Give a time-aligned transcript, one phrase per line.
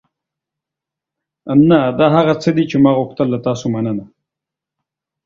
[1.69, 3.27] نه، دا هغه څه دي چې ما غوښتل.
[3.31, 4.05] له تاسو مننه.